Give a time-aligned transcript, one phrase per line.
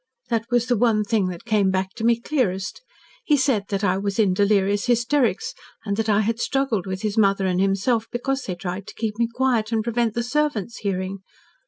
[0.29, 2.81] That was the one thing that came back to me clearest.
[3.23, 5.53] He said that I was in delirious hysterics,
[5.85, 9.19] and that I had struggled with his mother and himself, because they tried to keep
[9.19, 11.19] me quiet, and prevent the servants hearing.